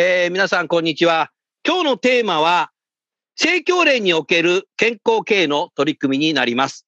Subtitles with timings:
[0.00, 1.32] えー皆さんこんにちは。
[1.66, 2.70] 今日のテーマは
[3.36, 6.86] 政教連における健康経営の取り組みになります。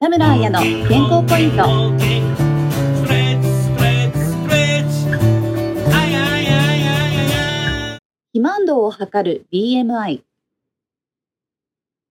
[0.00, 1.64] 田村彩の健康ポイント。
[8.28, 10.22] 肥満度を測る BMI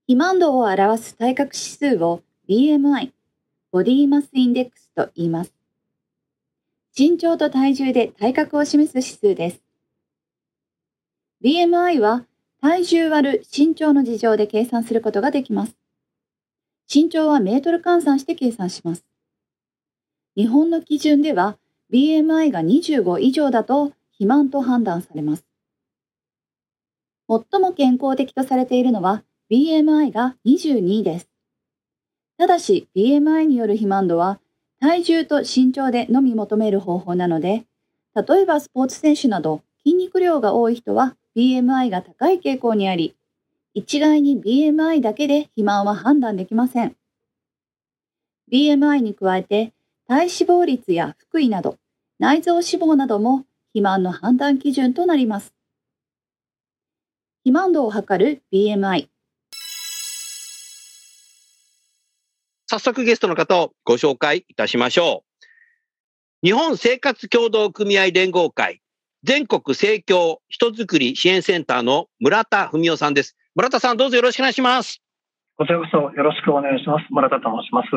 [0.04, 3.12] 肥満度を表す体格指数を BMI
[3.72, 5.63] ボディマスインデックスと言います
[6.96, 9.64] 身長と体重で体格を示す指数です。
[11.44, 12.26] BMI は
[12.62, 15.76] 体重割る身長の事情で計算することができます。
[16.94, 19.04] 身長はメートル換算して計算します。
[20.36, 21.58] 日本の基準では
[21.92, 25.46] BMI が25以上だと肥満と判断されます。
[27.28, 31.30] 最も健康的とされているのは BMI が22です。
[32.38, 34.40] ただし BMI による肥満度は
[34.84, 37.64] 体重と身長でのみ求める方法なので、
[38.16, 43.16] 例えばスポーツ選手など筋肉量が多い人は BMI が高い傾向にあり、
[43.74, 46.98] 一概に BMI だけで肥満は判断できません。
[48.52, 49.72] BMI に加えて
[50.06, 51.78] 体脂肪率や腹囲など
[52.20, 55.54] 内臓脂肪なども肥満の判断基準となります。
[57.46, 59.13] 肥満度を測る BMI。
[62.68, 65.24] 早速ゲストの方をご紹介いたしましょ
[66.44, 68.82] う日本生活協同組合連合会
[69.24, 75.04] 全国政教人づくり支援センターの村田文夫さんです村田さんどうぞよろしくお願いします
[75.56, 77.06] こちらこそよろしくお願いします。
[77.12, 77.90] 村田と申します。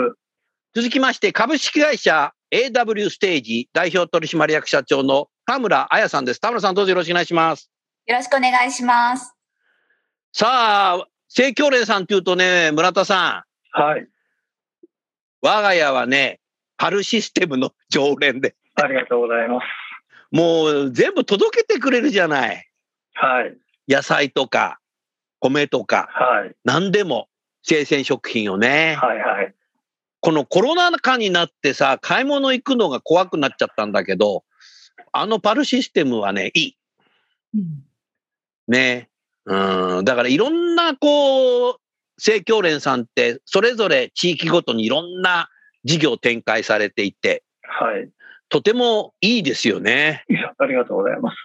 [0.75, 6.41] 続きまして、株式会社 AW ステージ代表取締役社長の田村彩さんです。
[6.41, 7.71] 田村さん、どうぞよろしくお願いします。
[8.07, 9.35] よろしくお願いします。
[10.35, 14.07] さあ、政教連さんというとね、村田さはい。
[15.47, 16.41] ん、我が家はね、
[16.77, 19.65] パルシステムの常連で、ありがとうございます。
[20.31, 22.69] もう全部届けてくれるじゃない。
[23.15, 23.57] はい。
[23.89, 24.81] 野菜とか、
[25.41, 26.55] 米とか、はい。
[26.65, 27.29] 何でも、
[27.63, 28.97] 生鮮食品をね。
[29.01, 29.19] はい。
[29.19, 29.55] はい。
[30.21, 34.45] このコロナ禍になってさ、買い物行くのが怖くなっちゃったんだけど、
[35.13, 36.77] あのパルシステムはね、いい。
[38.69, 39.09] ね。
[39.45, 40.05] うん。
[40.05, 41.77] だからいろんな、こう、
[42.17, 45.49] 政教連さんって、それぞれ地域ごとにいろんな
[45.85, 48.11] 事業を展開されていて、はい。
[48.49, 50.25] とてもいいですよね。
[50.29, 51.37] いや、ありがとうございます。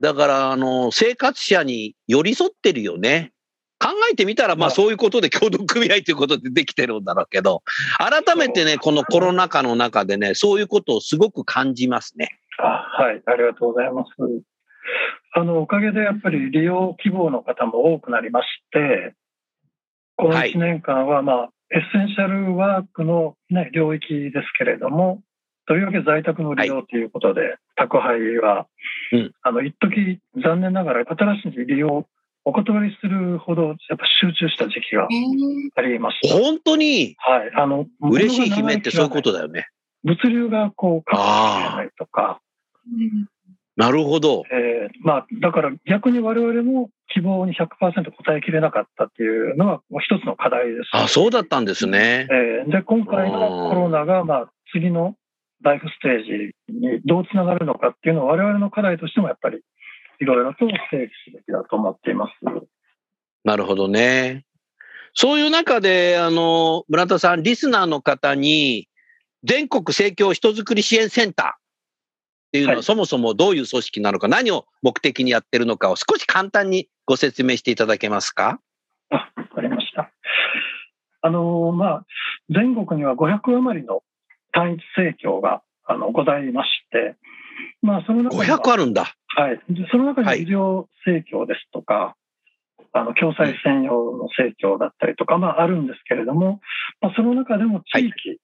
[0.00, 3.32] だから、あの、生活者に寄り添ってるよね。
[3.78, 7.62] 考えてみたら、まあまあそういうことで協同組合ということでできてるんだろうけど、
[7.98, 12.38] 改めてね、このコロナ禍の中でね、そういうことをすごく感じますね。
[12.58, 13.22] あはい。
[13.26, 14.08] ありがとうございます。
[15.34, 19.14] あの、おかげでやっぱり利用希望の方も多くなりまして、
[20.22, 25.20] このはい1年間は、まあ、エッセンシャルワークの、ね、領域ですけれども、
[25.66, 28.66] とりわけ在宅の利用ということで、宅配は、
[29.12, 32.06] うんあの、一時残念ながら新しい利用を
[32.44, 35.06] お断りするほど、やっぱ集中した時期が
[35.76, 36.34] ありました。
[36.34, 37.14] 本当に？
[37.18, 37.50] はい。
[37.54, 39.38] あの、嬉しい悲鳴ってそういうことだ。
[39.40, 39.66] だよね。
[40.02, 42.40] 物流がこう、確保しれないとか、
[43.76, 44.42] なるほど。
[44.52, 50.90] えーまあ、だから逆に我々も希望に100%応えきれなかったっていうのはもう一つの課題です。
[50.92, 52.26] あ、そうだったんですね。
[52.30, 55.14] えーで、今回のコロナが、まあ、次の
[55.62, 59.60] ライフステージにどうつながるのかっていうのを我々の課題としてもやっぱり
[60.20, 62.32] いろいろと整理すべきだと思っています。
[63.44, 64.44] なるほどね。
[65.14, 68.88] そういう中で、あの、村田さん、リスナーの方に、
[69.44, 71.61] 全国政教人づくり支援センター
[72.52, 78.60] っていうのは、はいそもそもどういう組織なのか、何を目的にやってるのかを少し簡単にご説明していただけますか？
[79.08, 80.10] あ、わかりました。
[81.22, 82.06] あの、まあ、
[82.50, 84.02] 全国には500余りの
[84.52, 87.16] 単一政教があのございまして、
[87.80, 89.14] まあ、その中には500あるんだ。
[89.28, 89.60] はい。
[89.70, 92.16] でその中はいに医療生協ですとか、
[92.92, 96.60] あの、共済専用の生協だったりとか、まあ、あるんですけれども、
[97.00, 98.38] まあ、その中でも地域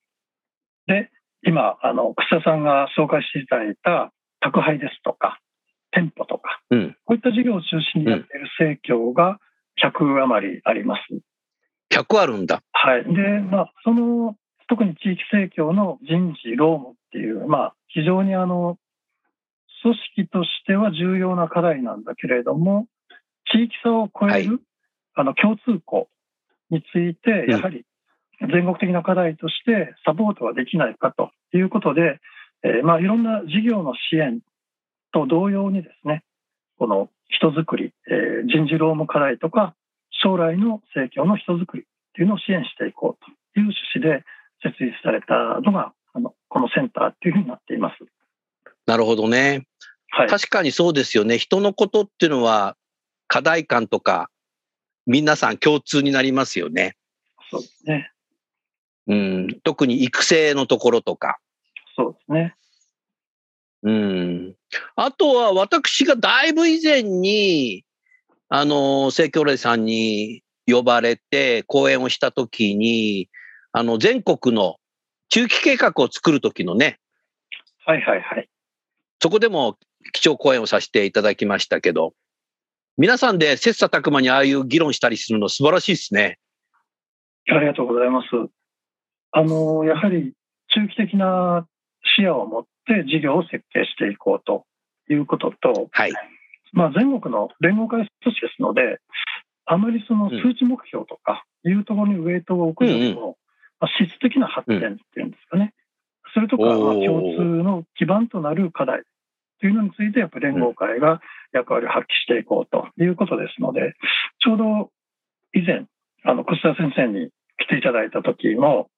[0.87, 1.11] で、
[1.45, 5.41] 今、あの、草さんが紹介していただいた宅配ですとか、
[5.93, 6.97] 店舗とか、うん。
[7.05, 9.39] こういった事業を中心にやっている生協が
[9.83, 11.01] 100余りあります。
[11.95, 12.63] 100あるんだ。
[12.73, 13.05] はい。
[13.05, 14.37] で、まあ、その、
[14.69, 18.79] 特に地域生協の人事、労務っていう、まあ、非常にあの、
[19.83, 22.87] 組織としては重要な課題なんだけれども、
[23.51, 24.61] 地域差を超える、はい
[25.15, 26.09] あの、共通項
[26.71, 27.85] について、うんやはり
[28.53, 32.21] 全国的な課題としてサポートはできないかということで、
[32.65, 34.41] えーまあ、いろんな事業の支援
[35.13, 36.25] と同様にですね、
[36.79, 39.75] この人づくり、えー人事労務課題とか、
[40.11, 44.25] 将来の生協の人づくりっていうのを支援していこうという趣旨で
[44.63, 48.05] 設立されたのが、あのこのセンターっていうふうになっています。
[48.87, 49.67] なるほどね。
[50.11, 50.29] はい。
[50.29, 51.39] 確かにそうですよね。
[51.39, 52.77] 人のことっていうのは
[53.27, 54.31] 課題感とか
[55.07, 56.97] 皆さん共通になりますよね。
[57.51, 58.11] そうですね。
[59.09, 59.61] うん。
[59.65, 61.39] 特に育成のところとか。
[61.97, 62.55] そうですね。
[63.83, 64.55] うん。
[64.97, 67.85] あとは私がだいぶ以前に、
[68.49, 73.29] あの、聖教霊さんに呼ばれて講演をしたときに、
[73.73, 74.77] あの、全国の
[75.29, 76.99] 中期計画を作るときのね、
[77.85, 78.49] はいはいはい。
[79.23, 79.79] そこでも
[80.13, 82.13] 基調講演をさせていただきましたけど、
[82.99, 86.39] 皆さんで切磋琢磨にああいう議論したりするの素晴らしいですね。
[87.49, 88.27] ありがとうございます。
[89.33, 90.33] あの、やはり
[90.69, 91.67] 中期的な
[92.17, 94.65] 視野を持って事業を設計していこうと
[95.11, 96.13] いうことと、はい。
[96.73, 99.01] まあ、全国の連合会組織ですので、
[99.65, 103.37] あまりその数値目標とかいうところにウェイトを置くよりも、
[103.81, 104.81] まあ、質的な発展っ
[105.15, 105.75] ていうんですかね。
[106.35, 109.03] それとか、まあ共通の基盤となる課題
[109.61, 111.21] というのについて、やっぱり連合会が
[111.53, 113.95] 役割を発揮していこうということですので、
[114.41, 114.91] ちょうど
[115.55, 115.87] 以前、
[116.25, 118.89] あの、楠田先生に来ていただいた時も、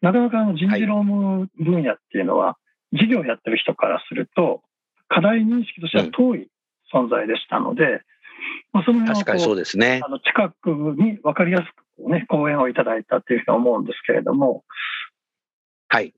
[0.00, 2.56] なかなかあの人事労務分野っていうのは、
[2.92, 4.62] 事業をやってる人からすると、
[5.08, 6.48] 課題認識としては遠い
[6.92, 8.02] 存在でしたので、
[8.72, 10.06] まあ、その辺は確かにそうこですねう。
[10.06, 11.64] あの近くに分かりやす
[12.02, 14.64] く、ね、講演をいただいたというふうに思うんですけれども、
[15.88, 16.14] はい。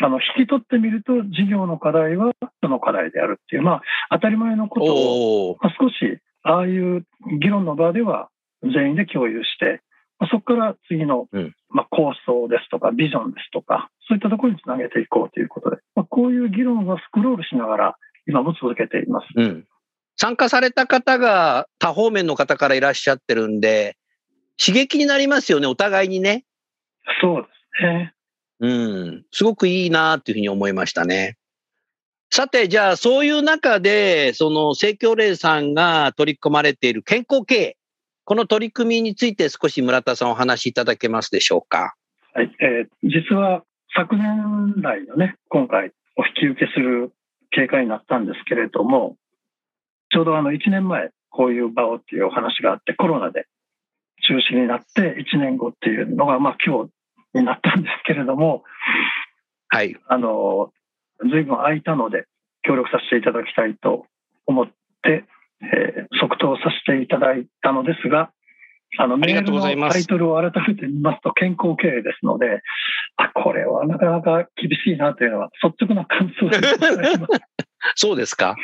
[0.00, 2.32] あの引き取ってみると、事業の課題は
[2.62, 5.56] その課題であるっていう、まあ、当たり前のことを。
[5.60, 7.06] まあ、少し、ああいう
[7.40, 8.28] 議論の場では
[8.62, 9.85] 全員で共有して、まあ、
[10.30, 17.96] そこから次の、うんまあ、構想ですとか、ビジョンですとか、そういったところにつなげていこうということで、まあ、こういう議論はスクロールしながら、
[18.26, 19.26] 今も続けています。
[19.36, 19.66] うん。
[20.16, 23.96] 参加された方が多方面の方からいらっしゃってるんで、
[24.58, 26.44] 刺激になりますよね、お互いにね。
[27.20, 27.48] そうで
[27.78, 28.14] すね。
[28.60, 29.24] うん。
[29.30, 31.36] すごくいいなっていうふうに思いましたね。
[32.30, 37.75] さて、じゃあ、そういう中で、その、聖教霊さんが取り組まれている健康経営、
[38.26, 41.94] この取り組みについて少し村田さんお話しいただけますでしょうか？
[42.34, 43.62] はい、えー実は
[43.94, 47.12] 昨年来のね、今回お引き受けする
[47.50, 49.16] 経過になったんですけれども、
[50.10, 53.46] ちょうどあの1年前、こういう場をっていうお話があって、コロナで
[54.26, 56.84] 中止になって1年後っていうのが、まあ今
[57.32, 58.64] 日になったんですけれども、
[59.68, 59.96] はい。
[60.08, 60.72] あの、
[61.30, 62.26] 随分空いたので、
[62.62, 64.06] 協力させていただきたいと
[64.46, 64.66] 思っ
[65.02, 65.24] て、
[65.62, 68.30] えー即答させていただいたのですが、
[68.98, 72.62] あの、メールのタイトルを改めて見ますと、健康経営ですので、
[73.16, 77.42] あ、これはなかなか厳しいなというのは、率直な感想でございます。
[77.94, 78.56] そうですか。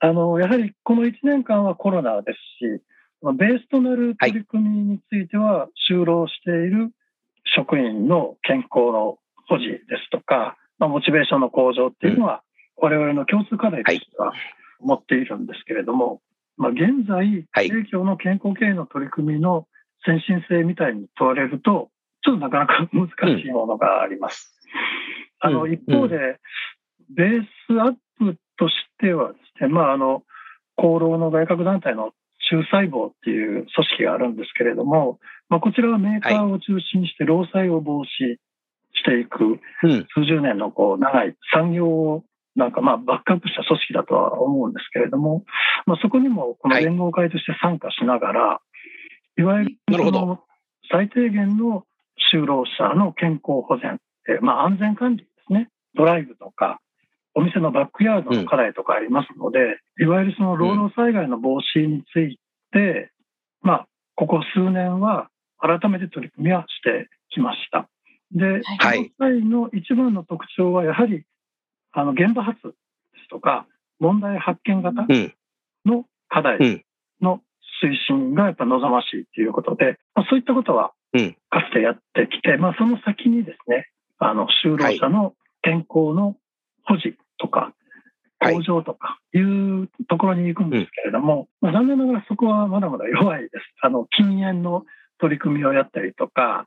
[0.00, 2.82] あの、やはりこの1年間はコロナですし、
[3.22, 6.90] まあベースとなる取り組みについては、就労している
[7.44, 12.42] 職員の健康の保持ですとか、まあ、モチベーションの向上っていうのは、
[12.76, 14.32] 我々の共通課題としては
[14.80, 16.20] 持っているんですけれども、
[16.56, 19.66] まあ、現在、はい提供の健康経営の取り組みの
[20.04, 21.90] 先進性みたいに問われると、
[22.22, 23.08] ちょっとなかなか難
[23.38, 24.54] しいものがあります。
[25.40, 26.38] あの、うん一方で、
[27.14, 30.22] ベースアップとしてはですね、まあ、あの、
[30.76, 32.12] 厚労の外郭団体の
[32.50, 35.18] 中細胞っていう組織があるんですけれども、
[35.48, 38.36] まあ、こちらはメーカーを中心にして労災を防止
[38.94, 40.06] していく、うん。
[40.14, 42.24] 数十年のこう長い産業を
[42.56, 45.44] なんかまあバックアップした組織だとは思うんですけれども、
[45.86, 48.60] まあ、そこにもこの連合会として参加しながら、
[49.38, 50.20] い、わゆるなるほど。
[50.20, 50.40] その
[50.90, 51.84] 最低限の
[52.32, 56.80] 就労者の健康保全、えーまあ安全管理ですね、ドライブとか、
[57.34, 62.40] お店のバックヤードの課題とかありますので、いわゆるその労働災害の防止につい
[62.72, 63.12] て、
[63.62, 65.28] まあ、ここ数年は
[65.58, 67.88] 改めて取り組みはしてきました。
[68.32, 69.10] で、はい。
[69.18, 71.24] この際の一番の特徴は、やはり、
[71.92, 73.66] あの、現場発でしとか、
[73.98, 75.34] 問題発見型うん
[75.84, 76.84] の課題うん
[77.20, 77.40] の
[77.82, 86.36] 推進がやっぱ望ましいということで、まあ、そういったことはうんかつてやってきて、まあ、その先にですね、あの就労者の健康の
[86.84, 87.72] 保持とか、はい
[88.42, 93.52] 向上とかいうところに行くんですけれども、まあ、残念ながらそこはまだまだ弱いです。
[93.82, 94.86] あの禁煙の
[95.18, 96.66] 取り組みをやったりとか、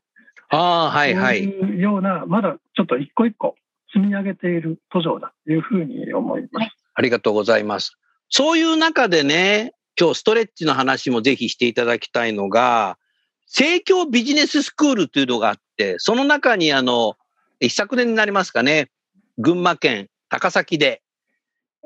[0.50, 1.42] ああ、はいはい。
[1.42, 3.56] いうような、まだちょっと一個一個
[3.94, 6.70] 積み上げている途上だというふうに思います。
[6.94, 7.96] ありがとうございます。
[8.28, 12.98] そういう中でね、今日ストレッチの話もぜひしていただきたいのが、
[13.46, 17.14] 盛況ビジネススクールというのがあって、その中にあの、
[17.60, 18.90] 一昨年になりますかね、
[19.38, 21.02] 群馬県高崎で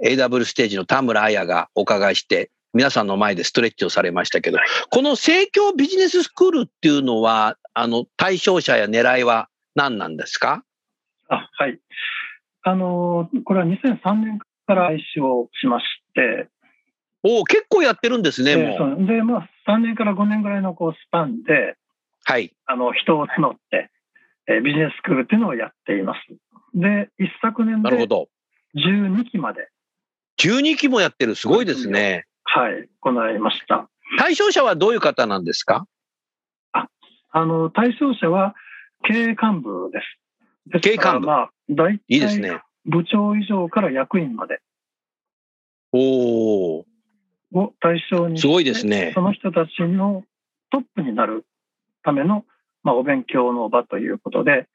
[0.02, 4.58] AW ステージの田村彩がお伺いして、皆さんの前でストレッチをされましたけど、
[4.90, 10.62] この盛況ビジネススクールっていうのは、あの、対象者や狙いは何なんですか？
[11.28, 11.78] あはい。
[12.62, 16.48] あの、これは2003年から開始をしまして、
[17.22, 18.76] おお、結構やってるんですね、でも。
[18.78, 21.76] そううでまあ、3年から5年ぐらいのこうスパンで、
[22.24, 22.54] はい。
[22.66, 23.90] あの人を募って、
[24.46, 26.20] えービジネススクールっていうのをやっています。
[26.74, 28.28] で、一昨年でなるほど。
[28.76, 29.68] 12期まで、
[30.40, 31.34] 12期もやってる。
[31.34, 32.26] すごいですね。
[32.44, 33.88] はい、行いました。
[34.18, 35.86] 対象者はどういう方なんですか？
[37.30, 38.54] あの、対象者は
[39.02, 40.18] 経営幹部です。
[40.72, 42.62] ですから経営幹部まあ、大いいです体ね。
[42.84, 44.60] 部長以上から役員まで
[45.92, 46.86] おお、
[47.52, 50.24] を対象にすごいですねその人たちの
[50.70, 51.46] トップになる
[52.02, 52.44] ための、
[52.82, 54.68] まあ、お勉強の場ということで、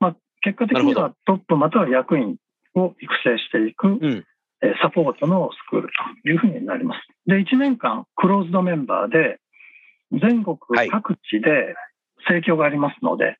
[0.00, 2.36] まあ、結果的になはトップまたは役員
[2.74, 4.24] を育成していく、うん。
[4.60, 5.88] えーサポートのスクール
[6.22, 7.06] というふうになります。
[7.26, 9.38] で、1年間クローズドメンバーで
[10.12, 11.76] 全国はい各地で
[12.26, 13.38] 盛況がありますので、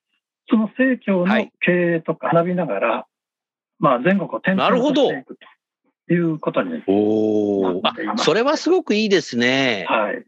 [0.51, 3.07] その盛況のはい経営とか学びながら、
[3.79, 5.39] まあ、全国を転々としていく
[6.09, 7.69] ということに、おお。
[7.69, 9.87] あなっていま、すそれはすごくいいですね。
[9.89, 10.25] はい、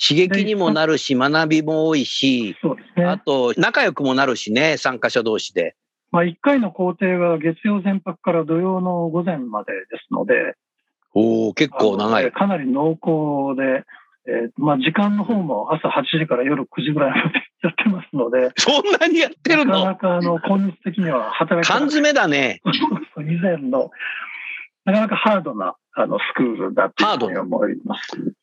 [0.00, 3.06] 刺激にもなるし、学びも多いし、そうですね。
[3.06, 5.76] あと、仲良くもなるしね、参加者同士で。
[6.10, 10.56] まあ、1回の工程が月曜全泊から土曜の午前までですので、
[11.14, 12.32] おお、結構長い。
[12.32, 13.84] かなり濃厚で、
[14.26, 22.60] えーまあ、時間の方も朝8時から夜9時ぐらいまでやってますので、 そんなにやってるなかのなかあの効率的には働き缶詰だね。
[23.18, 23.90] 以前の、
[24.84, 28.34] なかなかハードなあのスクールだというふうに思います。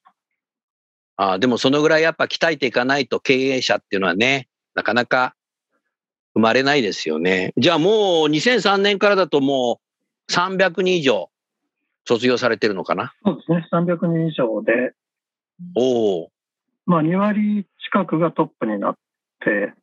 [1.15, 5.35] あーでもそのぐらいやっぱ鍛えていかないと経営者っていうのはね、なかなか
[6.33, 7.53] 生まれないですよね。
[7.57, 9.79] じゃあもう2003年からだとも
[10.29, 11.29] う300人以上
[12.05, 13.13] 卒業されてるのかな？
[13.25, 14.93] そうですね、300人以上で、
[15.75, 16.31] おお。
[16.85, 18.95] まあ、2割近くがトップになっ
[19.39, 19.73] て、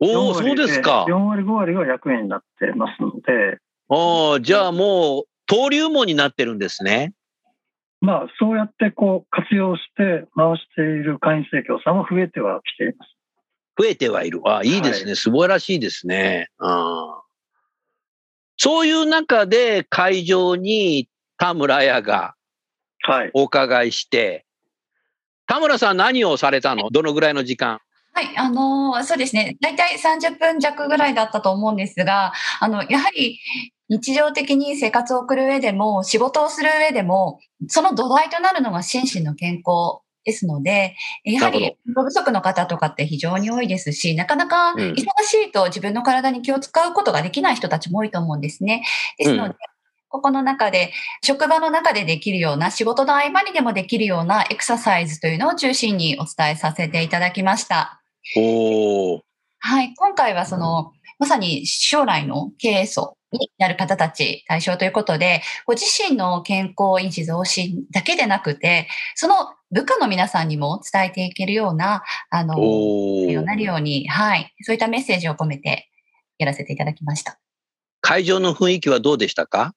[0.00, 1.14] おお、4割そうですか4。
[1.14, 7.12] 割、5割が役員になってますので、ああ、じゃあもう登竜門になってるんですね。
[8.00, 13.16] まあ、そうやってこう活用して回している会員生協さんは増えてはきています。
[13.78, 14.40] 増えてはいる。
[14.44, 15.14] ああ、いいですね。
[15.14, 16.48] 素晴らしいですね。
[16.58, 17.22] ああ
[18.56, 22.34] そういう中で会場に田村屋が
[23.06, 23.30] はい。
[23.34, 24.46] お伺いして、
[25.46, 26.90] 田村さん何をされたの？
[26.90, 27.80] どのぐらいの時間？
[28.12, 29.56] はい、あのーそうですね。
[29.60, 33.40] 大体30分弱ぐらいだったと思うんですが、あの、やはり
[33.88, 44.78] 日常的に生活を送る上でも、仕事をする上でも、その土台となるのが心身の健康ですので、やはり運動不足の方とかって非常に多いですし、なかなかん。
[44.78, 45.04] 忙し
[45.48, 48.84] いと自分の体に気を使うことができない人たちも多いと思うんですね。
[49.18, 49.73] ですので、うん
[50.14, 50.92] ここの中で、
[51.24, 58.00] 職場の中でできるような、仕事の合間にでもできるようなエクササイズというのを中心にお伝えさせていただきました。
[58.36, 59.22] おお。
[59.58, 59.92] はい。
[59.96, 69.34] 今回はその、まさに将来の経営層になる方たち対象ということで、ご自身の健康維持増進だけでなくて、その
[69.72, 72.54] 部下の皆さんにも伝えていけるような、あの。
[73.42, 74.54] なるように、はい。
[74.60, 75.88] そういったメッセージを込めて
[76.38, 77.40] やらせていただきました。
[78.00, 79.74] 会場の雰囲気はどうでしたか？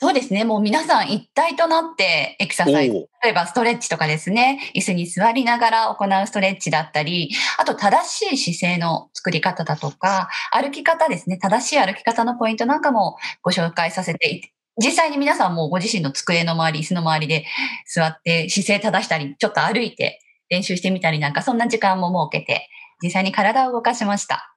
[0.00, 0.44] そうですね。
[0.44, 3.08] もう皆さん一体となってエクササイズ。
[3.22, 17.44] 例えばストレッチとかですね、椅子に座りながら行うストレッチだったり、あと正しい姿勢の作り方だとか、歩き方ですね、正しい歩き方のポイントなんかもご紹介させていて、実際に皆さんもご自身の机の周り、椅子の周りで
[17.92, 22.68] 座って姿勢正したり、ちょっと歩いて練習してみたりなんか、そんな時間も設けて、
[23.02, 24.54] 実際に体を動かしました。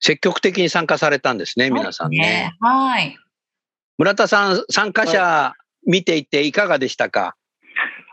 [0.00, 2.54] 積極的に参加されたんですね、皆さんね。
[2.60, 3.18] はい。
[3.98, 7.34] 村田さん、参加者見ていていかがでしたか？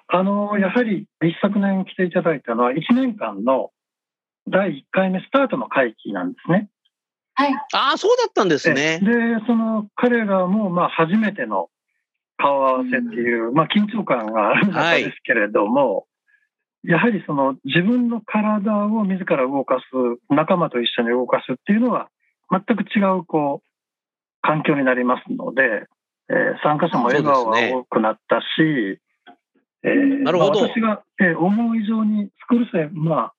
[0.08, 3.70] あの、やはり一昨年来ていただいたのは1年間の
[4.50, 6.70] 第1回目スタートの会期なんですね。
[7.36, 7.54] はい。
[7.74, 9.00] ああ、そうだったんですね。
[9.00, 9.10] で、
[9.46, 11.70] その彼らもまあ初めての
[12.38, 16.08] 顔合わせっていう、まあ緊張感がある中はいですけれども、
[16.84, 22.10] やはりその自分の体を自ら動かす、仲間と一緒に動かすっていうのは
[22.50, 23.75] 全く違うこう
[24.46, 25.88] 環境になりますので、
[26.30, 28.46] えー参加者も笑顔が多くなったし、
[29.84, 30.62] えーなるほど。
[30.62, 33.34] まあ私が、えー思う以上にスクール生、まあ、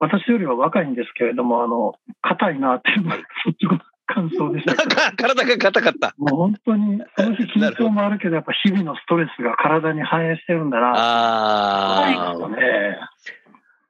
[0.00, 3.26] 私よりは若いんですけれども、あの、硬いなっていうのが率
[3.62, 4.74] 直な感想でした。
[4.74, 6.14] なんか体が硬かった。
[6.18, 10.92] もう本当に、その日緊張もあるけど、やっぱ日々のストレスが体に反映してるんだな。
[10.94, 12.58] ああ、とね。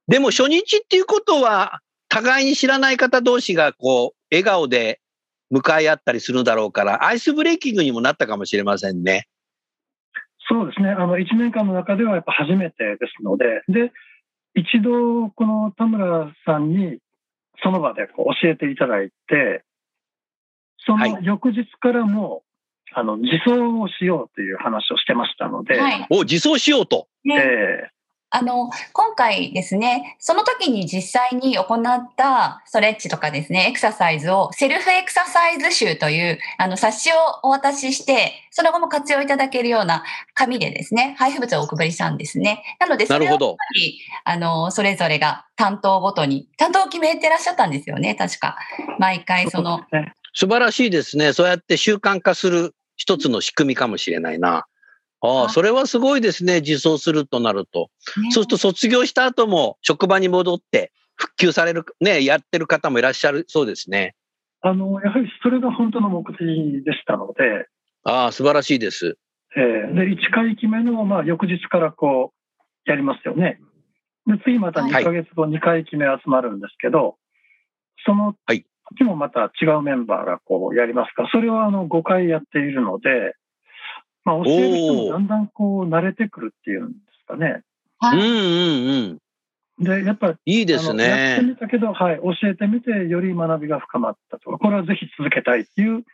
[0.06, 5.00] でも初日っていうことは、互いに知らない方同士がこう、笑顔で
[5.54, 9.28] 向かい合ったりするだろうから、アイスブレーキングにもなったかもしれませんね。
[10.48, 10.90] そうですね。
[10.90, 13.92] あの、1年間の中ではやっぱ初めてですので、で、
[14.56, 16.98] 一度、この田村さんに、
[17.62, 19.64] その場でこう教えていただいて、
[20.84, 22.42] そはいの翌日からも、
[22.92, 26.06] あの、自走をしようという話をしてましたので、はい。
[26.10, 27.06] お、自走しようと。
[27.24, 27.90] ねえ
[28.34, 37.14] あの、今回ですね、その時に実際に行ったストレッチとかですね、エクササイズをセルフエクササイズ集というあの冊子を
[37.44, 40.02] お渡しして、その後も活用いただけるような
[40.34, 42.64] 紙でですね、配布物をお配りしたんですね。
[42.80, 43.56] なので、それをなるほど。
[44.24, 48.58] あの、それぞれが担当ごとに、担当を決めてらっしゃったんですよね、確か。
[48.98, 49.82] 毎え回その、
[50.32, 51.32] 素晴らしいですね。
[51.32, 54.66] そうやって習慣化する一つの仕組みかもしれないな。
[55.26, 56.60] ああ、それはすごいですね。
[56.60, 57.90] 自走するとなると。
[58.20, 64.14] ねそうすると卒業した後も職場に戻って復旧される、ね、やってる方もいらっしゃるそうですね。
[64.60, 66.38] あの、やはりそれが本当の目的
[66.84, 67.66] でしたので、
[68.04, 69.16] ああ、素晴らしいです。
[69.56, 72.32] えーで、1回期目の、まあ、翌日からこ
[72.86, 73.60] う、やりますよね。
[74.26, 77.16] で、次また2ヶ月後、2回期目集まるんですけど、
[78.04, 83.34] そのはい時もまた違うメンバーがこうやりますから、それはあの5回やっているので、
[84.24, 87.46] まあ、教える人もだんだんこう慣れてくるっていうんですかね。
[87.46, 87.62] うん
[87.98, 89.18] はいうん
[89.78, 89.84] うん。
[89.84, 91.48] で、やっぱり、いいですあのやってね。
[91.50, 96.04] みたけど、はい、教えてみて、より学びが深まったとか、これはぜひ続けたいっていう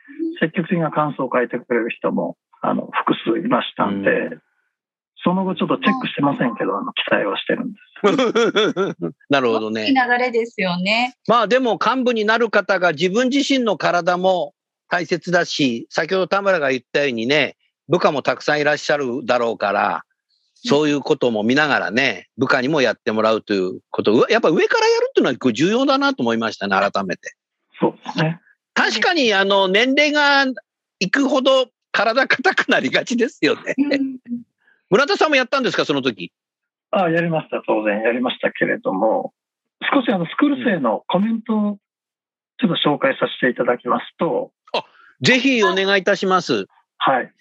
[0.40, 4.42] 積極的な感想を書いてくれる人も、あの、複数いましたんで、う
[5.22, 9.16] その後ちょっとチェックしてませんけど、あの、期待はしてるんです。
[9.28, 9.88] なるほどいいね。
[9.88, 11.14] 流れですよね。
[11.28, 14.54] まあでも幹部になる方が自分自身の体も
[14.88, 17.56] 大切だし、先ほど田村が言ったようにね、
[17.90, 20.04] 部下もたくさんいらっしゃるだろうから、
[20.54, 27.34] そういうことも見ながらね、部下にもやってもらうということ、やっぱ上からやるっていうのは重要だなと思いましたね、改めて。
[27.78, 28.40] そうですね。
[28.74, 30.46] 確かにあの年齢が
[31.00, 33.74] いくほど体硬くなりがちですよね。
[33.76, 34.18] うん
[34.90, 36.32] 村田さんもやったんですか、その時？
[36.90, 39.32] ああ、やりました、当然やりましたけれども、
[39.94, 41.78] 少しあの、スクール生のコメントを
[42.58, 44.50] ちょっと紹介させていただきますと、
[45.20, 46.66] ぜひお願いいたします。
[47.00, 47.32] はい。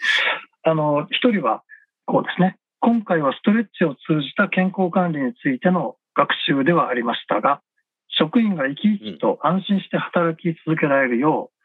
[0.64, 1.64] あの、一人は、
[2.06, 2.58] こうですね。
[2.80, 7.62] 今回はストレッチを通じた健康管理についての学習ではありましたが、
[8.08, 11.60] 職員が生き生きと安心して働き続けられるよう、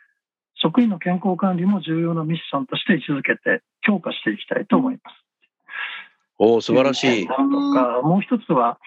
[0.57, 5.25] 職員の健康管理も重要なミッションとして位置づけて強化していきたいと思います。
[6.39, 7.27] おお、素晴らしい。
[7.29, 8.79] とか、もう一つは、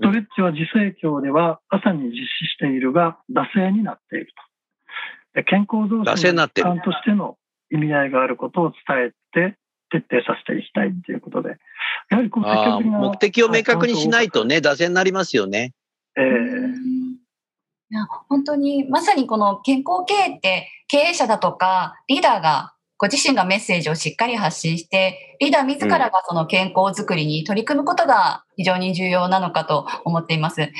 [0.00, 5.40] ストレッチは自生協では朝に実施しているが、惰性になっていると。
[5.40, 7.36] で健康増進の一環としての
[7.70, 9.56] 意味合いがあることを伝えて、
[9.90, 11.56] 徹底させていきたいということで、
[12.10, 15.72] やはりこう積ああ極的な目的を明確にしないとね、はい打線になりますよね。
[16.16, 16.26] ええ。
[17.88, 30.70] いや本当にまさにこの健康経営って経営者だとかリーダーがご自身がメッセージをしっかり発信してリーダー自らがその健康づくりに取り組むことが非常に重要なのかと思っています。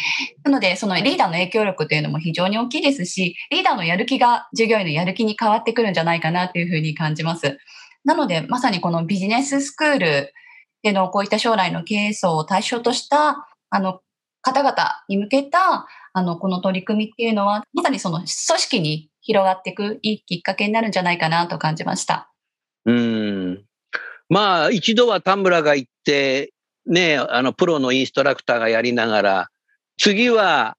[0.43, 7.59] なのでそのリーダーの影響力というのも非常に大きいですしリーダーのやる気が従業員のやる気に変わってくるんじゃないかなというふうに感じます。
[8.05, 10.33] なのでまさにこのビジネススクール
[10.83, 14.01] でのこういった将来の経営層を対象としたあの
[14.41, 14.77] 方々
[15.09, 22.31] に向けたあの、この取り組みっていうのは、まさにその組織に広がっていくいいきっかけになるんじゃないかなと感じました。
[22.85, 23.65] うん。
[24.29, 26.53] まあ、一度は田村が行って、
[26.87, 29.49] ね、あの、プロのインストラクターがやりながら、
[29.99, 30.77] 次は、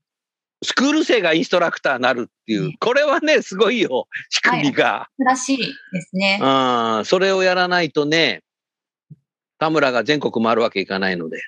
[0.63, 5.10] スクール生がインストラクターになるっていう、これはね、すごいよ、仕組みが。
[5.17, 6.39] 素晴らしいですね。
[6.41, 8.43] うん、それをやらないとね、
[9.60, 11.41] 田村が全国回るわけいかないので、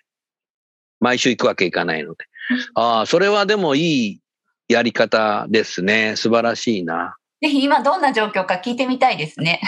[0.99, 2.25] 毎週行くわけいかないので。
[2.75, 4.21] ああ、それはでもいい
[4.69, 6.15] やり方ですね。
[6.15, 7.17] 素晴らしいな。
[7.41, 9.59] ぜひ今どんな状況か聞いてみたいですね。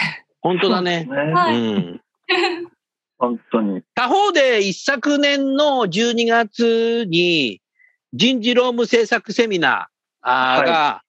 [0.41, 1.07] 本当だね。
[1.09, 2.01] はいうん。
[3.17, 3.81] 本当に。
[3.95, 7.61] 他方で一昨年の12月に
[8.13, 11.01] 人事労務政策セミナーが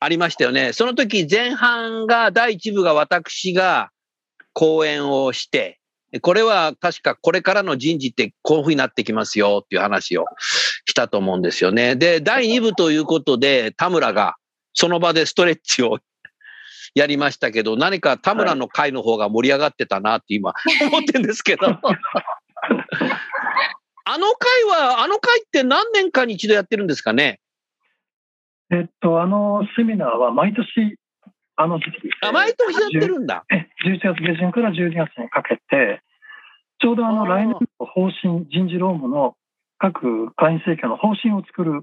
[0.00, 0.72] ありましたよね。
[0.72, 3.90] その時前半が、第一部が私が
[4.52, 5.77] 講演をして、
[6.22, 10.24] これは確かこれからの人事ってこういうふうになってきますよっていう話を
[10.86, 11.96] したと思うんですよね。
[11.96, 14.36] で、第二部ということで、田村が
[14.72, 15.98] その場でストレッチを
[16.94, 20.54] やりましたけど、何か田村の会の方が盛り上がってたなって今
[20.90, 21.66] 思ってるんですけど。
[24.10, 27.40] あの会は、あの会って何年かに一度やってるんですかね？
[28.70, 30.96] えっと、あのセミナーは毎年、
[31.60, 33.44] あの時期、あ、毎年やってるんだ。
[33.50, 36.00] え11月下旬から12月にかけて、
[36.78, 39.34] ちょうどあの来年の方針、人事労務の
[39.78, 41.82] 各会員政協の方針を作る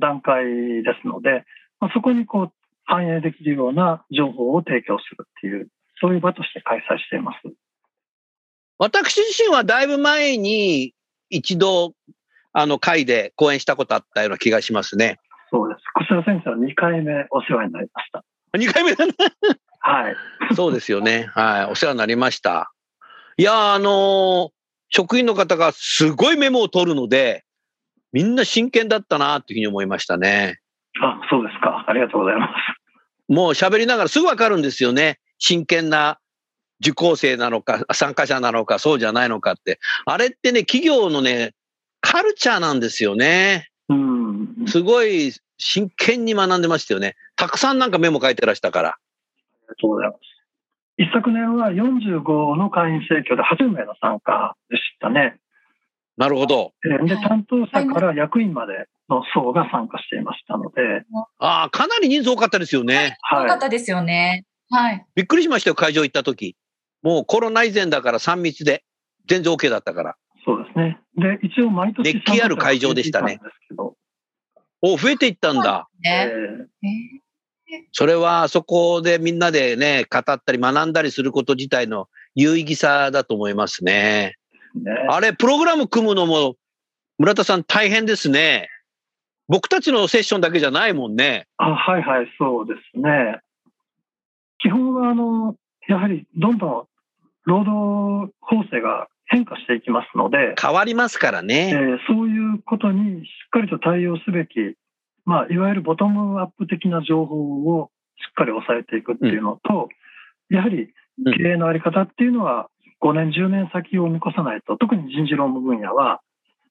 [0.00, 0.44] 段階
[0.82, 1.46] ですので、
[1.80, 2.52] まあ、そこにこう
[2.84, 7.38] 反映できるような情報を提供するっていう、そういう場として開催しています。
[8.78, 10.92] 私自身はだいぶ前に
[11.30, 11.94] 一度、
[12.52, 15.18] あの会で講演したことあったような気がしますね。
[15.50, 15.84] そうです。
[15.94, 18.22] 楠田先生は2回目お世話になりました。
[18.56, 19.12] 2回目だね。
[19.80, 20.16] はい。
[20.54, 21.30] そうですよね。
[21.34, 21.64] はい。
[21.66, 22.72] お世話になりました。
[23.36, 24.56] いやー、あのー
[24.88, 27.44] 職員の方がすごいメモを取るので、
[28.12, 30.60] みんな真剣だったなというふうに思いましたね。
[31.02, 31.84] あ、そうですか。
[31.86, 32.52] ありがとうございます。
[33.28, 35.18] もう喋りながらすぐわかるんですよね。
[35.38, 36.18] 真剣な
[36.80, 39.80] 受講生なのか、参加者なのか、そうじゃないのかって。
[40.04, 41.52] あれってね、企業のね、
[42.00, 43.68] カルチャーなんですよね。
[43.88, 44.48] うん。
[44.68, 47.16] すごい真剣に学んでましたよね。
[47.36, 48.88] たくさんなんかメモ書いてらしたから。
[48.90, 48.98] あ
[49.62, 50.20] りがとうございます。
[50.98, 55.36] 一昨年は45の会員請求で8名の参加でしたね。
[56.16, 56.72] なるほど。
[56.84, 61.04] えーで、担当者から役員までの層が参加していましたので、
[61.38, 63.18] ああ、かなり人数多かったですよね。
[63.30, 63.48] 多はい。
[63.48, 64.46] かったですよね。
[64.70, 65.04] はい。
[65.14, 66.56] びっくりしましたよ、会場行った時。
[67.02, 68.82] もうコロナ以前だから3密で。
[69.28, 70.16] 全然 OK だったから。
[70.44, 70.98] そうですね。
[71.16, 73.94] で、一応毎年熱気ある会場でしたねですけど、
[74.82, 75.88] お増えていったんだ。
[76.04, 76.26] え
[76.82, 77.22] ね。
[77.92, 84.36] それはあそこでみんなでね、語ったり学んだりすること自体の有意義さだと思いますね。
[84.74, 86.54] ねあれ、プログラム組むのも、
[87.18, 88.68] 村田さん大変ですね。
[89.48, 91.46] 僕たちのセッションだけじゃないもんね。
[91.56, 93.40] あはいはい、そうですね。
[94.58, 95.56] 基本は、あの、
[95.88, 96.86] やはりどんどん
[97.44, 101.72] 労働構成が変化していきますので、変わりますからえね。
[101.74, 104.76] ーそういうことにしっかりと対応すべき、
[105.24, 109.88] まあ、いわゆるボトムアップ的な情報をしっかり抑えていくっていうのと、
[110.48, 110.92] やはり
[111.24, 111.32] うん。
[111.32, 112.68] 経営のあり方っていうのは、
[113.00, 116.20] 5年、10年先を見越さないと、特に人事労務分野は、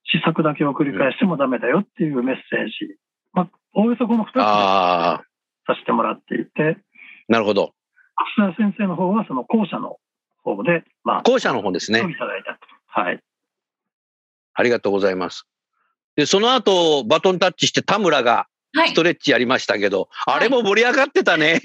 [0.05, 2.97] 施策だけを繰り返してもダメだよっていうメッセージ、
[3.33, 5.23] まあ、おおよそこの2つさ
[5.77, 6.77] せてもらっていて、
[7.27, 7.73] なるほど。
[8.37, 9.97] 楠田先生の方はその後者の
[10.45, 12.09] 方で、まあ、後者の方ですねご。
[12.09, 12.59] いただいたと。
[12.87, 13.19] はい。
[14.53, 15.45] ありがとうございます。
[16.15, 18.93] で、その後、バトンタッチして田村がはいス。
[18.93, 21.61] トレッチやりましたけど、あれも盛り上がってたね。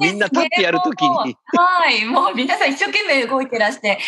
[0.00, 1.08] みんな立ってやるときに。
[1.08, 2.04] はい。
[2.04, 4.00] もう皆さん一生懸命動いてらして、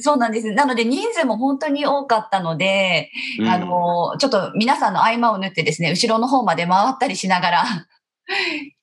[0.00, 0.52] そうなんです。
[0.52, 7.64] なので人数も本当に多かったので、うんあの、ちょっと皆さんの合間を縫ってですね、後ろの方まで回ったりしながら、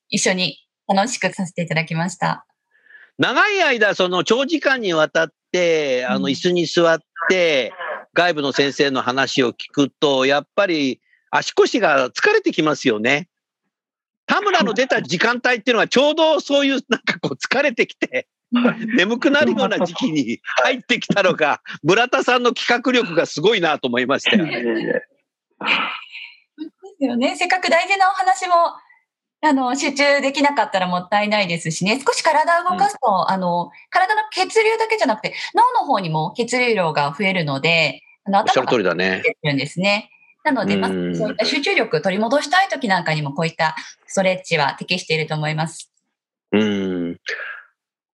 [0.08, 0.56] 一緒に
[0.88, 2.46] 楽しくさせていただきました。
[3.18, 7.72] 長い間、その長時間にわたって、あの、うん椅子に座って、
[8.14, 13.28] 外部の先生の話を聞くと、やっぱり足腰が疲れてきますよね。
[14.26, 18.28] 田村の出た時間帯っていうのはちょうどそういうなんかこう疲れてきて、
[18.96, 24.62] 眠くなるような時期に入ってきたのが、村田さんの企画力がすごいなと思いましたよね。
[27.00, 27.34] ですよね。
[27.36, 28.54] せっかく大事なお話も、
[29.42, 31.98] あの、集中できなかったらもったいないですしね。
[32.06, 39.22] 少し体を動かすと、あの、体の血流だけじゃなくて、脳の方にも血流量が増えるので、あの、頭が通りだね。
[39.24, 40.10] 出てるんですね。
[40.44, 43.76] なので、まあ、うんそういった集中力取り戻したい時なんかにも、こういった
[44.06, 45.90] ストレッチは適していると思います。
[46.52, 47.16] うん。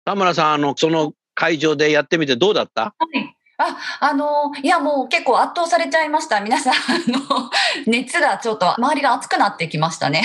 [0.05, 2.83] 田村さん、あの、その会場でやってみてどうだった？
[2.83, 3.36] はい。
[3.59, 6.41] あ、あの、いや、もう結構圧倒されちゃいました。
[6.41, 6.77] 皆さん、あ
[7.09, 7.51] の、
[7.87, 10.23] 熱がちょっと、周りが熱くなってきましたね。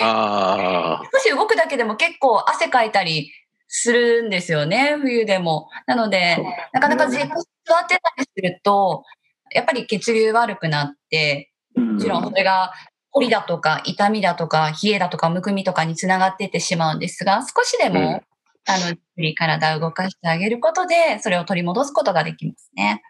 [0.00, 1.02] ああ。
[1.12, 3.32] 少し動くだけでも結構汗かいたり
[3.66, 5.68] するんですよね、冬でも。
[5.86, 6.38] なので、
[6.72, 7.34] なかなかじっと
[7.64, 9.04] 座ってたりすると、
[9.52, 12.72] やっぱり血流悪くなって、うんもちろんそれが
[13.10, 18.20] 凝りだとか痛みだとか冷えだとかむくみとかにつながっていってしまうんですが、少しでも、うん
[18.66, 23.02] あの、ゆっくり体を動かしてあげることで、それを取り戻すことができますね。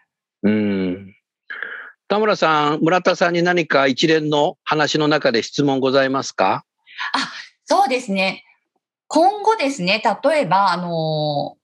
[0.43, 1.15] うん。
[2.07, 6.63] 田村さん、村田さんに何か一連の話の中で質問ございますか？
[7.65, 8.45] そうですね。
[9.07, 11.57] 今後ですね、例えば、あの、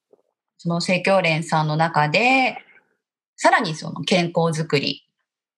[0.58, 2.58] その生協連さんの中で、
[3.36, 5.04] さらにその健康づくり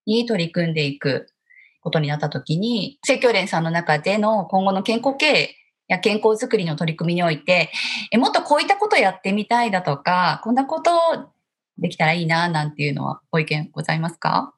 [0.06, 1.28] に取り組んでいく
[1.82, 5.56] ことになったときに、生協連さんの中での今後の健康経営
[5.88, 7.71] や健康づくりの取り組みにおいて、
[8.12, 10.91] えもっとこういったことやってみたいだとか、こんなこと
[11.78, 14.54] できたらいいな、なんていうのはご意見ございますか？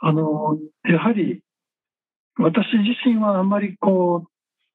[0.00, 1.42] あの、やはり、
[2.38, 4.26] 私自身はあんまりこ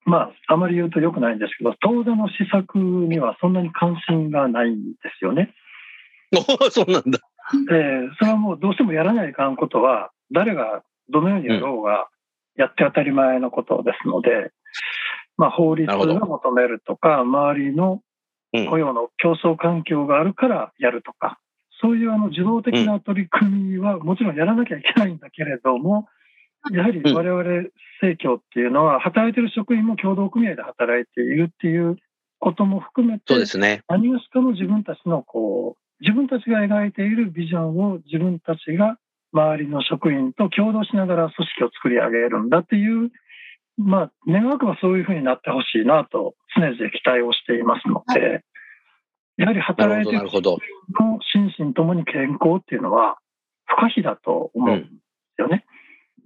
[0.06, 5.54] う、まあ、あまり言うと良くないんですけど、当座の施策にはそんなに関心がないんですよね。
[6.36, 7.18] おそうなんだ。
[7.70, 12.08] えーそれはもうどうしてもやらないかんことは、誰がどのようにやろうが、
[12.56, 14.52] やって当たり前のことですので、
[15.36, 18.00] まあ、法律が求めるとか、周りの
[18.54, 18.66] うん。
[18.70, 21.38] 雇用の競争環境があるからやるとか、
[21.80, 26.06] そういうあの受動的な取り組みはもちろんやらなきゃいけないんだけれども、
[26.70, 27.68] やはり我々
[28.00, 31.96] 生協っていうのは、働いてる職員も協同組合で働いているっていう
[32.38, 33.82] ことも含めて、そうですね。
[33.88, 38.98] 何がしかの自分たちのこう、自分たちが描いているビジョンを自分たちが
[39.32, 43.10] 周りの職員と共同しながら組織を作り上げるんだっていう、
[43.76, 48.44] まあ、願わくばそういうふうになってほしいなと常々期待をしていますので、
[49.36, 50.56] やはりな働いるほど、なるほど。
[50.58, 53.18] ている職員の心身ともに健康っていうのは
[53.66, 54.86] 不可避だと思うんで
[55.36, 55.64] すよね。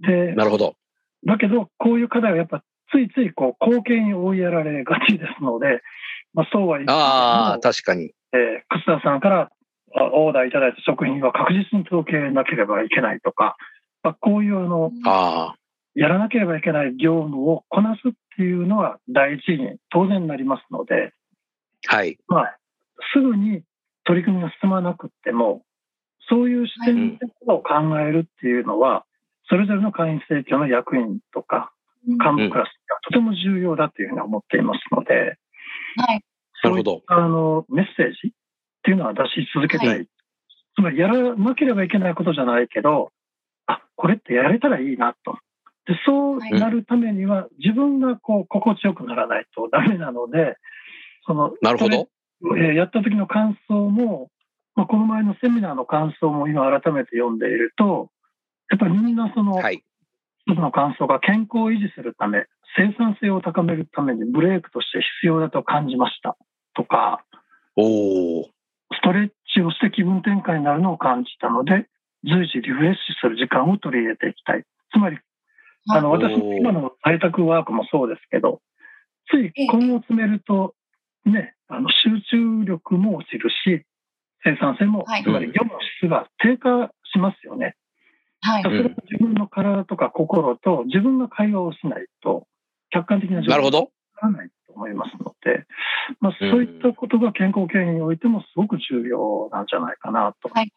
[0.01, 0.77] で、なるほど。
[1.27, 5.81] だけど、こういう課題はやっぱついついこう貢献に追いやられがちですので、
[6.35, 8.13] まあ、そうは言ってもああ、確かに。
[8.33, 9.51] えー、楠田さんから
[9.97, 13.57] あオーダーいただいた食品は確実に届けなければいけないとか、
[14.03, 15.57] まあ、こういうあのああ、
[15.99, 21.13] やらなければいけない業務をこなすっていうのは第一に当然なりますので、
[21.87, 22.17] はい。
[22.29, 22.57] まあ、
[23.13, 23.63] すぐに
[24.05, 25.63] 取り組みが進まなくっても、
[26.29, 29.07] そういう視点でを考えるっていうのは、
[29.49, 31.73] それぞれの会員生協の役員とか
[32.07, 35.37] 幹部クラスがとても重要だというふうに思っていますので、
[35.97, 36.25] はい。
[36.63, 37.03] なるほど。
[37.09, 38.31] あのメッセージっ
[38.85, 39.99] ていうのは出し続けたい。
[39.99, 40.05] は
[40.77, 43.11] つまりやらなければいけないことじゃないけど、
[43.67, 45.39] あ、これってやれたらいいなと。
[45.89, 50.59] でそうなるためには、自分がこう心地よくならないとダメなので、
[51.27, 51.97] そのなるほど。
[51.97, 54.31] えーやった時の感想も、
[54.77, 58.11] まあ、この前のセミナーの感想も今改めて読んでいると、
[58.71, 59.83] やっぱりみんなその、はい。
[60.47, 62.47] 一つの感想が健康を維持するため、
[62.77, 66.37] 生産性を高めるためにブレークとして必要だと感じました
[66.77, 67.25] とか、
[67.77, 68.45] おお。
[68.93, 71.89] ストレッチをして気分転換になるのを感じたので、
[72.25, 74.65] 随時リフレッシュする時間を取り入れていきたい。
[74.93, 75.19] つまり、
[75.89, 78.61] あの、私の今の在宅ワークもそうですけど、
[79.31, 80.75] つい根を詰めると、
[81.25, 83.85] ね、あの、集中力も落ちるし、
[84.45, 87.75] 生産性も、はいつまり業務の質が低下しますよね。
[88.41, 88.69] はいそ。
[88.69, 92.47] れは自分の体とか心と自分が会話をしないと、
[92.91, 93.91] 客観的な状況にななるほど。
[94.23, 95.65] らないと思いますので、
[96.21, 100.49] まあ、うんそういったことが健康経営においてもすごく重要なんじゃないかなと。
[100.49, 100.73] はい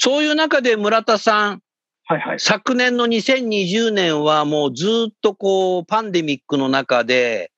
[0.00, 1.62] そういう中で村田さん、
[2.10, 2.40] はいはい。
[2.40, 7.52] 昨年の2020年はもうずっとこうパンデミックの中で、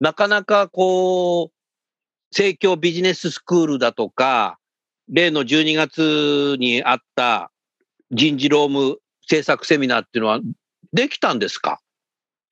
[0.00, 4.58] なかなかこう、盛況ビジネススクールだとか、
[5.10, 7.50] 例の12月にあった
[8.10, 10.40] 人事労務政策セミナーっていうのは
[10.94, 11.78] できたんですか？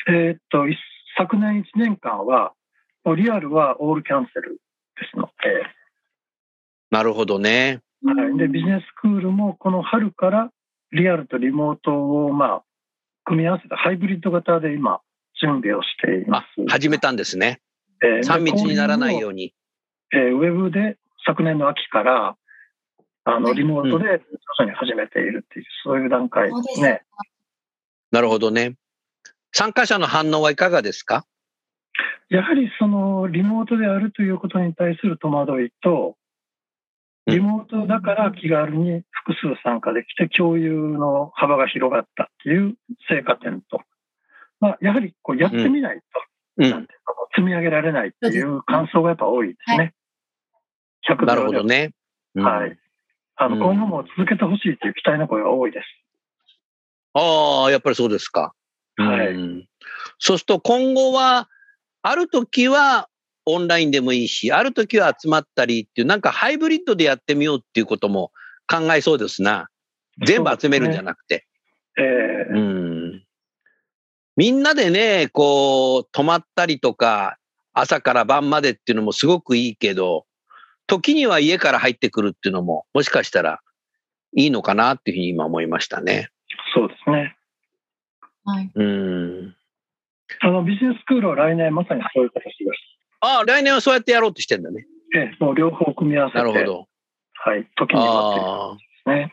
[0.08, 0.76] えーっと、い
[1.16, 2.52] 昨年1年間は、
[3.16, 4.58] リアルはオールキャンセル
[5.00, 5.30] ですの
[6.90, 7.80] なるほどね。
[8.02, 10.50] で、はい、でビジネススクールもこの春から
[10.96, 11.92] リアルとリモート
[12.26, 12.62] を、まあ、
[13.24, 15.00] 組み合わせたハイブリッド型で今、
[15.40, 17.60] 準備をしていまあす。、始めたんですね。
[18.02, 19.54] えー3密にならないよううに。
[20.12, 22.36] えーウェブで昨年の秋から、
[23.24, 27.02] あの、はいリモートで徐々に始めているっていう、そういう段階ですね。
[28.12, 28.76] なるほどね。
[29.52, 31.24] 参加者の反応はいかがですか？
[32.28, 36.25] やはりそのリモートであるということに対する戸惑いと、うん
[37.26, 42.76] リモートだから気軽に複数参加できて共有の幅が広がったっていう
[43.08, 43.80] 成果点と、
[44.60, 46.00] まあ、やはりこうやってみない
[46.58, 46.64] と、
[47.34, 49.92] 積み上げられないっていう感想がやっぱ多いですね。
[51.08, 51.92] 100なるほどね。
[52.34, 52.78] うんはい。
[53.36, 55.84] あの、うん今後も続けてほしいという期待の声が多いです。
[57.14, 58.54] ああ、やっぱりそうですか。
[58.96, 59.68] はいうん
[60.18, 61.48] そうすると今後は、
[62.02, 63.08] ある時は
[63.46, 68.32] オンラインでもいいし、ある時は集まったりっていう、なんかハイブリッドでやってみようっていうことも
[68.66, 69.68] 考えそうですな。
[70.26, 71.46] 全部集めるんじゃなくて。
[71.98, 73.22] えーうん。
[74.36, 77.38] みんなでね、こう、泊まったりとか、
[77.72, 80.26] 朝から晩までっていうのもすごくいいけど、
[80.86, 83.60] 時には家から入ってくるっていうのも、もしかしたら
[84.36, 86.30] いいのかなっていうふうに今思いましたね。
[86.74, 87.36] そうですね。
[88.44, 88.70] はい。
[88.74, 89.56] うん。
[90.40, 92.95] あの、ビジネススクールは来年まさにそういう形です。
[93.26, 94.86] ああ、来年はそうやってやろうとしてんだね。
[95.14, 96.86] ええもう両方組み合わせて、なるほど。
[97.34, 98.80] はい、時にはって。
[98.80, 99.32] ですね。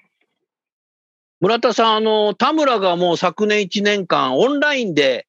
[1.39, 5.27] 村田さん、あの、田村がもう昨年1年間オンラインで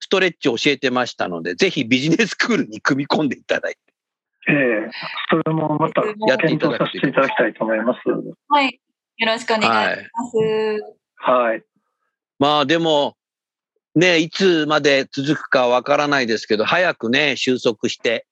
[0.00, 3.78] スストレッチを教えてましたので、ぜひビジネススクールに組み込んでいただいて。
[4.48, 4.90] ええ
[5.30, 8.00] それもまたやってい検ただく討させていただきたいと思います。
[8.48, 8.80] はい。
[9.18, 11.30] よろしくお願いします。
[11.30, 11.62] はい。
[12.38, 13.17] まあでも、
[13.94, 18.26] ね、いつまで続くかわからないですけど、早くね、収束して、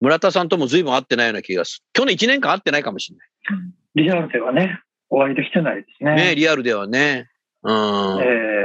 [0.00, 1.84] 村田さんとも随分会ってないような気がする。
[1.92, 6.10] 去年1年間会ってないかもしれリアルではね、お会いできてないですね。
[6.10, 6.26] ない。
[6.28, 7.28] ね、リアルではね。
[7.62, 8.20] うん。
[8.22, 8.60] ええ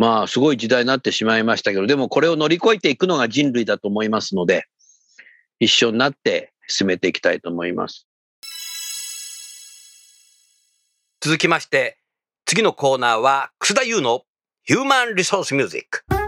[0.00, 4.64] まあ、すごい時代になってしまいましたけど、でもこれを乗り越えていくのが人類だと思いますので、
[5.58, 8.06] 一緒になって進めていきたいと思います。
[11.20, 11.98] 続きまして、
[12.46, 14.22] 次のコーナーは、楠田優の
[14.62, 16.04] ヒューマンリソースミュージック。
[16.10, 16.20] 今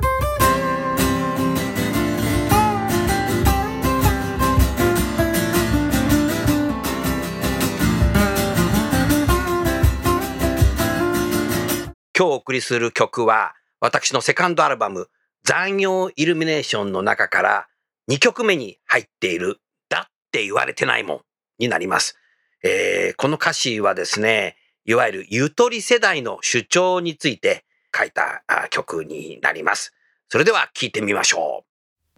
[12.15, 15.09] 日お送りする曲は、私のセカンドアルバム、
[15.45, 17.67] 残業イルミネーションの中から
[18.11, 21.21] 2曲目に入っている、だって言われてないもん
[21.59, 22.17] になります。
[22.65, 29.93] えーこの歌詞はですね、いわゆるゆとり世代の主張について書いた曲になります。
[30.29, 31.65] それでは聴いてみましょ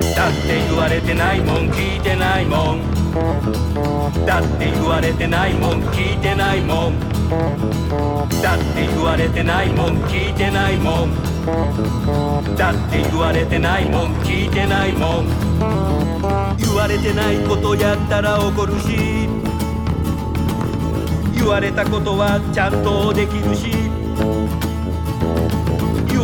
[0.01, 0.05] う。
[0.15, 2.83] だって言われてないもん聞いてないもん。
[4.27, 6.99] だって言われてないもん聞いてないもん。
[8.43, 11.15] だって言われてないもん聞いてないもん。
[12.57, 15.27] だって言われてないもん聞いてないもん。
[16.59, 19.29] 言われてないことやったら怒るし。
[21.37, 23.71] 言われたことはちゃんとできるし。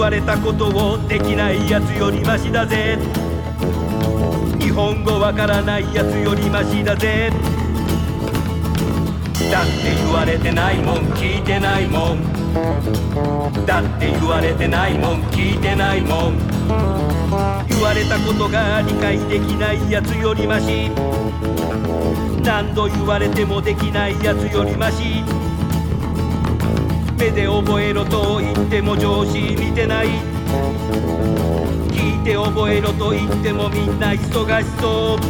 [0.00, 2.98] われたことをできないやつよりマシだぜ。
[4.58, 7.30] 日本語わからないやつよりマシだぜ。
[9.50, 13.66] だって言われてないもん聞いてないもん。
[13.66, 16.38] だって言われてないもん聞いてないもん。
[17.68, 20.90] 言われたことが理解できないやつよりマシ。
[22.42, 25.22] 何度言われてもできないやつよりマシ。
[27.20, 30.06] 目で覚えろと言っても上司見てない
[31.92, 35.20] 聞いて覚えろと言ってもみんな忙しそう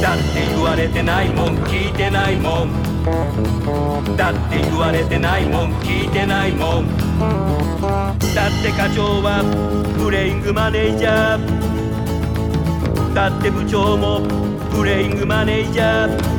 [0.00, 4.16] だって言われてないもん聞いてないもん。
[4.16, 6.86] だって言われてないもん聞いてないもん。
[8.32, 9.42] だって課長は
[9.98, 13.12] プレイングマネージャー。
[13.12, 14.20] だって部長も
[14.70, 16.37] プレイングマネージャー。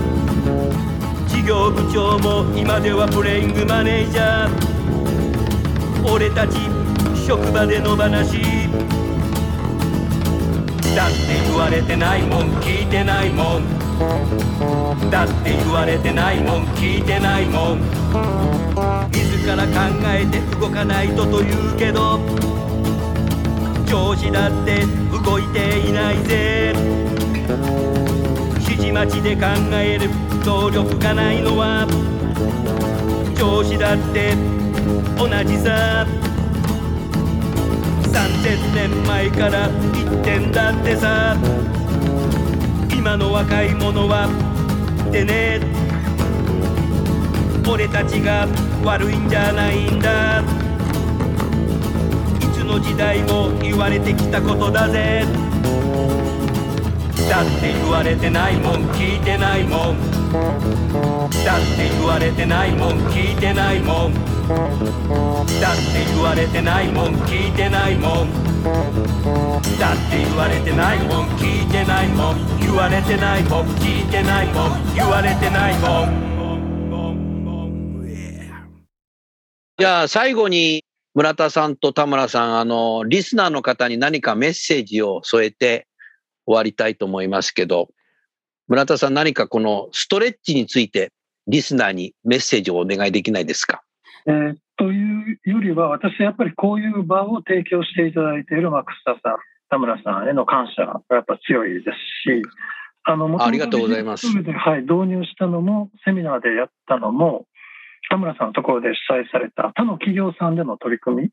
[1.50, 6.60] 業部長も今ではプレイングマネージャー俺たち
[7.26, 8.40] 職場での話
[10.96, 12.52] だって言われてないもん。
[12.62, 13.66] 聞いてないもん
[15.10, 16.66] だって言われてないもん。
[16.76, 17.80] 聞いてないもん。
[19.12, 19.72] 自ら考
[20.06, 22.20] えて動かないとと言うけど。
[23.88, 24.86] 上司だって
[25.26, 26.76] 動いていないぜ。
[28.60, 30.29] 指示待ちで考える。
[30.46, 31.86] 能力がないのは
[33.38, 34.36] 上司だって
[35.18, 36.06] 同じさ。
[38.04, 41.38] 3000年前から言ってんだってさ。
[42.96, 44.28] 今の若い者は
[45.10, 45.60] ってね。
[47.68, 48.48] 俺たちが
[48.84, 50.42] 悪いんじゃないんだ。
[52.40, 55.26] いつの時代も言われてきたことだぜ。
[57.30, 60.19] だって言われてないもん聞いてないもん。
[60.32, 64.14] だって言われてないもん聞いてないもん。
[64.14, 68.30] だって言われてないもん聞いてないもん。
[69.80, 72.60] だって言われてないもん聞いてないもん。
[72.60, 74.96] 言われてないもん聞いてないもん。
[74.96, 76.30] 言われてないもん。
[79.80, 80.84] じゃあ最後に
[81.16, 85.88] 村田さんと田村さん、あの、リスナーの方に何かメッセージを添えて
[86.46, 87.90] 終わりたいと思いますけど、
[88.70, 91.12] 村田さん何かこのストレッチについて
[91.48, 93.82] リスナーにメッセージをお願いできないですか？
[94.28, 99.38] えーというよりは、私はやっぱりこういう場を提供していただいている、まあ、楠田さん、
[99.70, 102.42] 田村さんへの感謝がやっぱ強いですし、
[103.04, 104.28] あの、ありがとうございます。
[104.28, 107.46] はい、導入したのも、セミナーでやったのも、
[108.10, 111.30] 田村さんのところで主催された他の企業さんでの取り組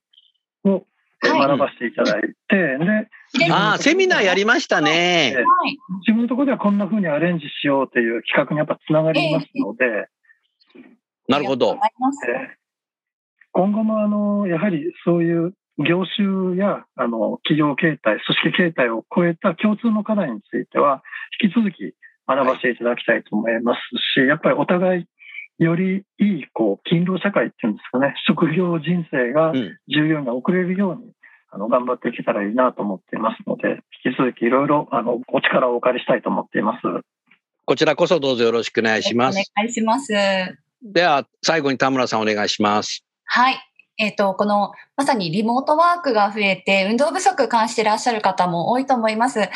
[0.64, 0.84] みを
[1.22, 2.28] 学ばせていただいて、
[3.38, 5.34] で、ああ、セミナーやりましたね。
[5.36, 5.78] はい。
[6.06, 10.08] 自分のところではこんな風にアレンジしようという企画にやっぱつながりますので、
[11.28, 11.76] なるほど
[13.52, 21.02] 今後もあのやはりそういう業種やあの企業形態、組織形態を超えた共通の課題については、
[21.42, 21.94] 引き続き
[22.26, 23.80] 学ばせていただきたいと思います
[24.14, 25.04] し、やっぱりお互い
[25.58, 29.78] よりいいこう勤労社会っていうんですかね、職業人生がうん。
[29.88, 31.12] 従業員が送れるように、
[31.50, 36.82] あの頑張っていけたらいいなと思っていますので、引き続きいろいろあのお力をお借りしたいと思っています。
[37.64, 39.38] こちらこそどうぞよろしくお願いします。
[39.38, 40.12] お願いします。
[40.82, 43.04] では、最後に田村さんお願いします。
[43.24, 43.56] はい。
[43.98, 49.48] えっ、と、この、まさにリモートワークが増えて、運動不足感じてらっしゃる方も多いと思いますが、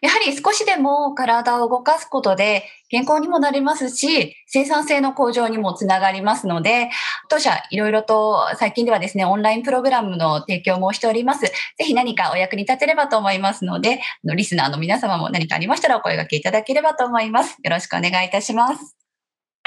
[0.00, 6.88] やはり少しでも体を動かすことで、健康にもなりますし、生産性の向上にもつながりますので、
[7.28, 11.40] 当社いろいろと最近ではですね、オンラインプログラムの提供もしております。
[11.40, 17.58] ぜひ何かお役に立てればと思いますので、リスナーの皆様も何かありましたらお声掛けいただければと思います。
[17.62, 18.97] よろしくお願いいたします。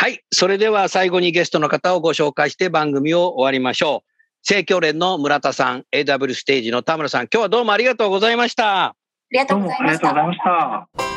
[0.02, 0.24] はい。
[0.32, 4.10] それでは最後にゲストの方をご紹介して番組を終わりましょう。
[4.42, 8.86] 生協連の村田さん、AW ステージの田村さん、今日はどうもありがとうございました。
[8.86, 8.96] あ
[9.30, 10.74] りがとどううございましたもありがとうご。
[10.74, 11.12] ざいました。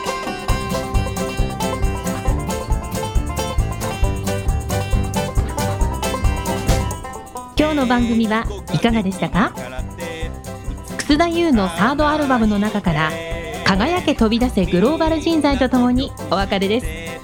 [7.56, 9.54] 今日の番組はいかがでしたか？
[10.98, 13.10] 楠田優のサードアルバムの中から
[13.64, 17.23] 「輝け飛び出せグローバル人材」とともにお別れです